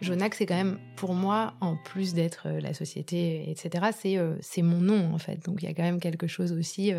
[0.00, 4.80] Jonac, c'est quand même, pour moi, en plus d'être la société, etc., c'est c'est mon
[4.80, 5.44] nom, en fait.
[5.44, 6.92] Donc, il y a quand même quelque chose aussi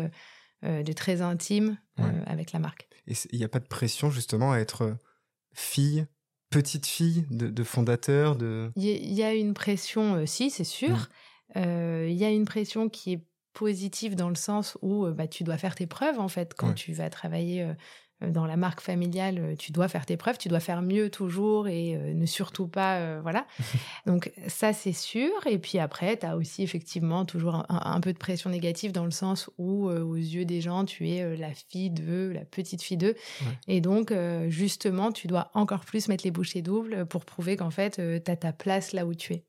[0.62, 1.78] de très intime
[2.26, 2.88] avec la marque.
[3.06, 4.96] Et il n'y a pas de pression, justement, à être
[5.54, 6.06] fille
[6.50, 8.70] petite fille de, fondateur de...
[8.76, 11.08] Il y, a une pression, si, c'est sûr.
[11.56, 12.08] Mmh.
[12.08, 15.58] Il y a une pression qui est positive dans le sens où bah, tu dois
[15.58, 17.74] faire tes preuves, en fait, quand tu vas travailler
[18.22, 21.10] euh, dans la marque familiale, euh, tu dois faire tes preuves, tu dois faire mieux
[21.10, 23.46] toujours et euh, ne surtout pas, voilà.
[24.06, 25.30] Donc ça, c'est sûr.
[25.46, 29.10] Et puis après, tu as aussi effectivement toujours un, peu de pression négative dans le
[29.10, 33.14] sens où, aux yeux des gens, tu es la fille de, la petite fille d'eux.
[33.68, 34.12] Et donc,
[34.48, 38.36] justement, tu dois encore plus mettre les bouchées doubles pour prouver qu'en fait, tu as
[38.36, 39.44] ta place là où tu es.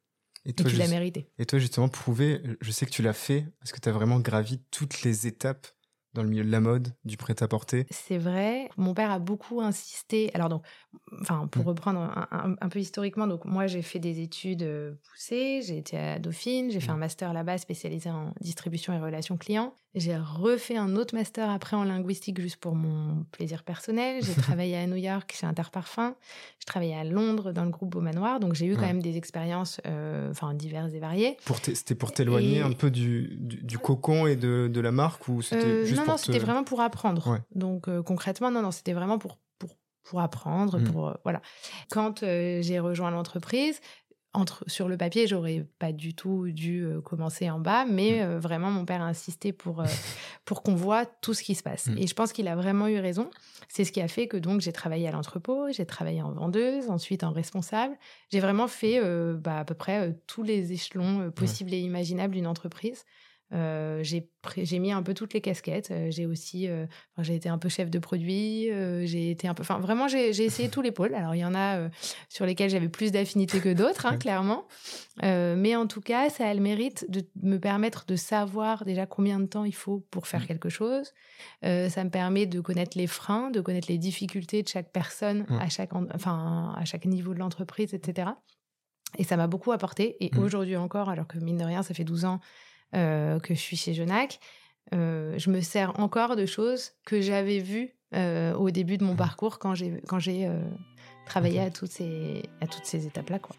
[0.45, 1.29] Et, toi, tu l'as mérité.
[1.39, 4.19] Et toi, justement, prouver, je sais que tu l'as fait, parce que tu as vraiment
[4.19, 5.67] gravi toutes les étapes
[6.13, 8.69] dans le milieu de la mode, du prêt-à-porter C'est vrai.
[8.77, 10.29] Mon père a beaucoup insisté.
[10.33, 10.63] Alors, donc,
[11.21, 11.67] enfin, pour mmh.
[11.67, 15.61] reprendre un, peu historiquement, donc moi, j'ai fait des études euh, poussées.
[15.65, 16.71] J'ai été à Dauphine.
[16.71, 16.95] J'ai fait mmh.
[16.95, 19.73] un master là-bas spécialisé en distribution et relations clients.
[19.95, 24.23] J'ai refait un autre master après en linguistique juste pour mon plaisir personnel.
[24.23, 26.15] J'ai travaillé à New York chez Interparfum.
[26.59, 28.39] J'ai travaillé à Londres dans le groupe Beaumanoir.
[28.39, 31.37] Donc, j'ai eu quand même des expériences euh, enfin diverses et variées.
[31.61, 35.65] C'était pour t'éloigner un peu du, du, cocon et de, de la marque ou c'était
[35.65, 37.39] euh, juste Non, non, c'était vraiment pour apprendre.
[37.53, 40.79] Donc, euh, concrètement, non, non, c'était vraiment pour, pour, pour apprendre.
[40.79, 40.83] Mmh.
[40.85, 41.41] Pour, voilà.
[41.89, 43.79] Quand j'ai rejoint l'entreprise,
[44.33, 48.21] entre, sur le papier, j'aurais pas du tout dû euh, commencer en bas, mais mm.
[48.21, 49.85] euh, vraiment, mon père a insisté pour, euh,
[50.45, 51.87] pour qu'on voit tout ce qui se passe.
[51.87, 51.97] Mm.
[51.99, 53.29] Et je pense qu'il a vraiment eu raison.
[53.69, 56.89] C'est ce qui a fait que donc j'ai travaillé à l'entrepôt, j'ai travaillé en vendeuse,
[56.89, 57.95] ensuite en responsable.
[58.31, 58.99] J'ai vraiment fait
[59.35, 63.05] bah, à peu près tous les échelons possibles et imaginables d'une entreprise.
[63.53, 65.91] Euh, j'ai mis un peu toutes les casquettes.
[65.91, 66.85] Euh, j'ai aussi, euh,
[67.19, 68.69] j'ai été un peu chef de produit.
[69.05, 71.13] j'ai été un peu, enfin vraiment, j'ai essayé tous les pôles.
[71.13, 71.89] Alors il y en a
[72.29, 74.67] sur lesquels j'avais plus d'affinité que d'autres, hein, clairement.
[75.21, 79.39] mais en tout cas, ça a le mérite de me permettre de savoir déjà combien
[79.39, 80.47] de temps il faut pour faire mmh.
[80.47, 81.13] quelque chose.
[81.61, 85.59] ça me permet de connaître les freins, de connaître les difficultés de chaque personne mmh.
[85.59, 88.31] à chaque, enfin à chaque niveau de l'entreprise, etc.
[89.17, 90.17] Et ça m'a beaucoup apporté.
[90.25, 90.39] Et mmh.
[90.39, 92.39] aujourd'hui encore, alors que mine de rien, ça fait 12 ans
[92.95, 94.39] euh, que je suis chez Genac,
[94.93, 99.13] euh, je me sers encore de choses que j'avais vues euh, au début de mon
[99.13, 99.17] mmh.
[99.17, 100.49] parcours quand j'ai quand j'ai
[101.25, 103.55] travaillé à toutes ces à toutes ces étapes là quoi.